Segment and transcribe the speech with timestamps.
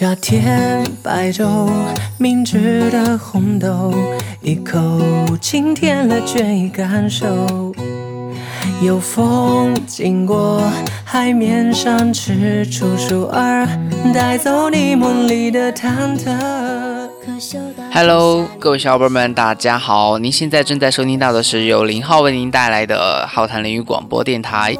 [0.00, 1.68] 夏天白粥，
[2.16, 3.92] 明治的红豆，
[4.40, 4.80] 一口
[5.42, 7.70] 清甜了倦意感受。
[8.80, 10.62] 有风经过，
[11.04, 13.68] 海面上吃出鼠儿，
[14.14, 16.34] 带走你梦里的忐忑。
[17.92, 20.16] Hello，各位小伙伴们，大家好！
[20.16, 24.74] 您现在正在收听到的是由林浩为您带来的浩谈林语广播电台。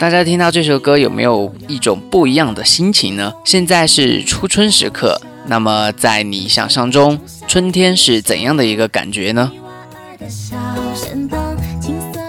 [0.00, 3.34] 大家听到这首歌有没有一种不一样的心情呢？
[3.44, 9.52] 现在是初春时刻，那么在你想象中，春天是怎样的一个感觉呢？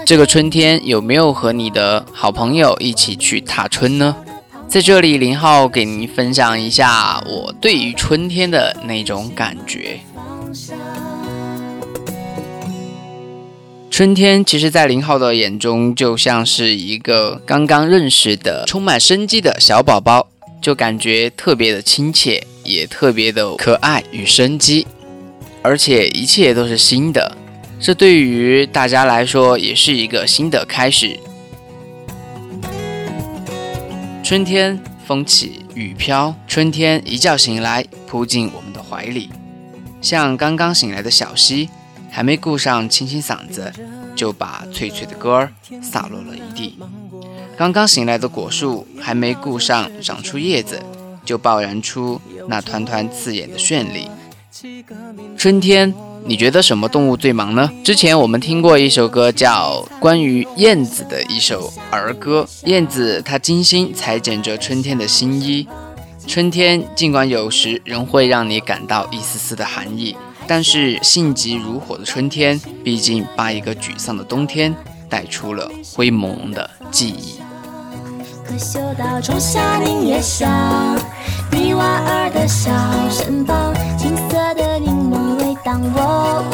[0.04, 4.16] 这个春天有没有和你的好朋友一起去踏春呢？
[4.68, 9.98] 在这里，林浩给您分享一下我对于春天的那种感觉。
[14.02, 20.26] 春天其实，在林浩的眼中，就像是一个刚刚认识的、充满生机的小宝宝，
[20.60, 24.88] 就感觉特别的亲切，也特别的可爱与生机，
[25.62, 27.36] 而且一切都是新的。
[27.78, 31.16] 这对于大家来说也是一个新的开始。
[34.24, 39.30] 春天风起雨飘，春天一觉醒来扑进我们的怀里，
[40.00, 41.68] 像刚刚醒来的小溪，
[42.12, 43.72] 还没顾上清清嗓子，
[44.14, 46.76] 就把脆脆的歌儿洒落了一地；
[47.56, 50.80] 刚刚醒来的果树，还没顾上长出叶子，
[51.24, 54.08] 就爆燃出那团团刺眼的绚丽。
[55.36, 55.92] 春天。
[56.24, 57.68] 你觉得什么动物最忙呢？
[57.82, 62.46] 之前我们听过一首歌，叫关于燕子的一首儿歌。
[62.62, 65.66] 燕子它精心裁剪着春天的新衣。
[66.28, 70.16] 春天尽管有时仍会让你感到一丝丝的寒意，
[70.46, 74.74] 但是性急如火的春天，毕竟把一个沮丧的冬天
[75.08, 77.40] 带出了灰蒙蒙的记忆。
[78.44, 80.98] 可嗅到仲夏柠叶香，
[81.50, 82.70] 泥娃儿的小
[83.08, 86.44] 身旁，青色的柠檬味当我，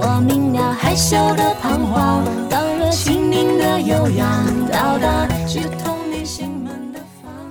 [0.00, 7.00] 我明了害羞的彷徨，当热情凝的悠扬，到达是童年心门的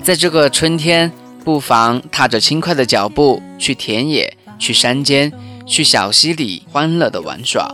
[0.03, 1.12] 在这个春天，
[1.44, 5.34] 不妨踏着轻快的脚步，去田野，去山间，
[5.67, 7.69] 去小溪里，欢乐的玩耍。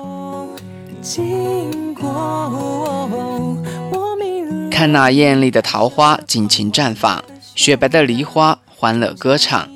[4.72, 7.24] 看那艳丽的桃花尽情绽放，
[7.56, 9.70] 雪白的梨花欢乐歌唱，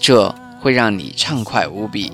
[0.00, 2.10] 这会让你畅快无比。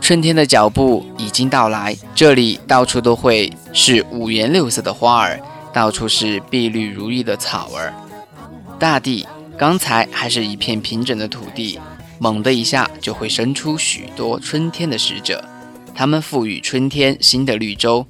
[0.00, 5.38] 春天的脚步已经到来，这里到处都会是五颜六色的花儿，
[5.72, 7.92] 到处是碧绿如玉的草儿。
[8.78, 11.78] 大地刚才还是一片平整的土地，
[12.22, 15.44] 猛的一下就会生出许多春天的使者，
[15.92, 18.06] 他们赋予春天新的绿洲。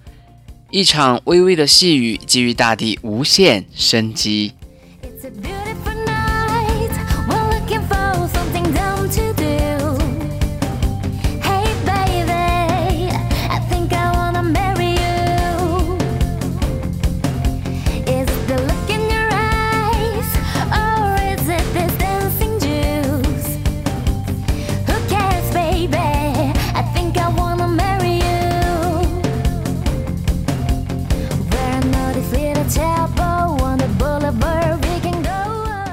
[0.70, 4.52] 一场微微的细雨，给予大地无限生机。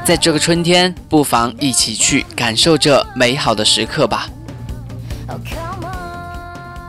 [0.10, 4.28] 在这个春天，不妨一起去感受这美好的时刻吧。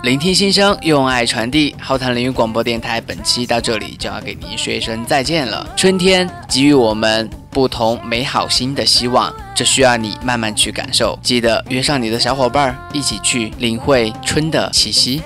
[0.02, 1.76] 聆听心声，用爱传递。
[1.78, 5.68] 浩谈凌云广播电台本期到这里就要给您说一声再见了。
[5.76, 11.18] 春天给予我们不同美好新的希望，这需要你慢慢去感受。
[11.22, 15.20] 记得约上你的小伙伴一起去领会春的气息。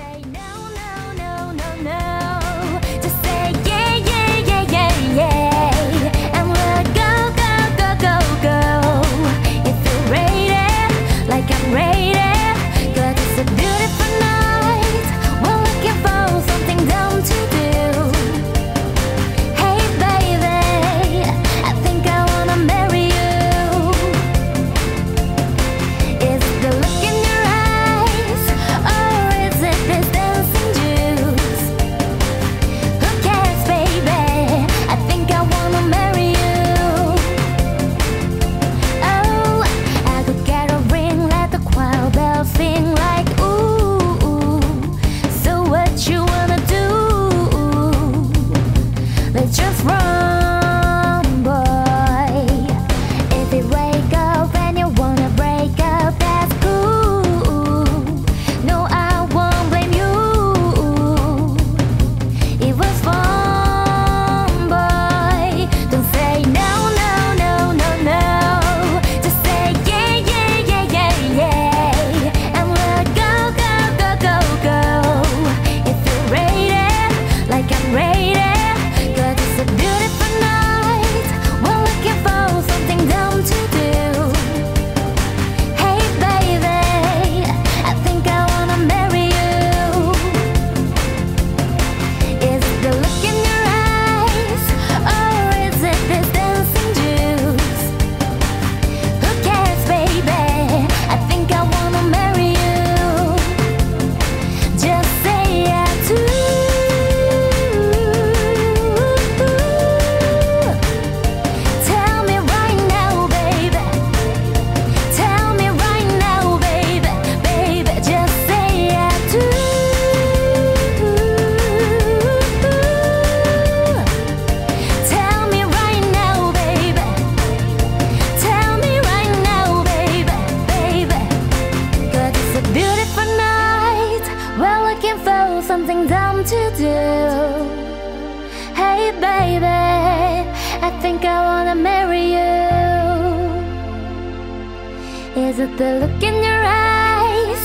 [145.65, 147.63] It the look in your eyes?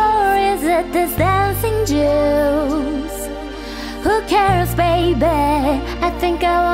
[0.00, 3.18] Or is it this dancing juice?
[4.04, 5.24] Who cares, baby?
[6.06, 6.69] I think I.